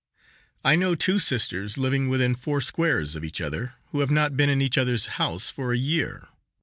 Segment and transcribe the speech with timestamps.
[0.65, 4.49] I know two sisters living within four squares of each other who have not been
[4.49, 6.27] in each other's house for a year.